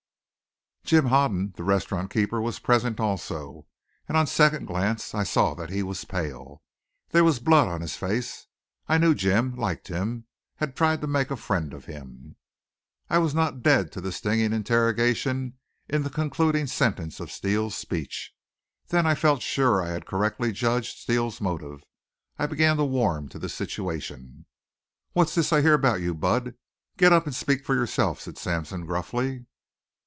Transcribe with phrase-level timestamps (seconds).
[0.83, 3.65] Jim Hoden, the restaurant keeper, was present also,
[4.09, 6.61] and on second glance I saw that he was pale.
[7.11, 8.47] There was blood on his face.
[8.89, 10.25] I knew Jim, liked him,
[10.57, 12.35] had tried to make a friend of him.
[13.09, 15.53] I was not dead to the stinging interrogation
[15.87, 18.35] in the concluding sentence of Steele's speech.
[18.89, 21.85] Then I felt sure I had correctly judged Steele's motive.
[22.37, 24.45] I began to warm to the situation.
[25.13, 26.55] "What's this I hear about you, Bud?
[26.97, 29.45] Get up and speak for yourself," said Sampson, gruffly.